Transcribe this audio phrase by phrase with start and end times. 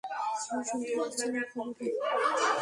[0.49, 1.87] আমি শুনতে পাচ্ছি না, খবরে?